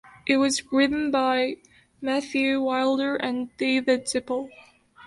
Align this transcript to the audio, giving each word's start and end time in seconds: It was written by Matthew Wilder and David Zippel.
It 0.25 0.37
was 0.37 0.63
written 0.73 1.11
by 1.11 1.57
Matthew 2.01 2.59
Wilder 2.59 3.17
and 3.17 3.55
David 3.57 4.05
Zippel. 4.07 4.49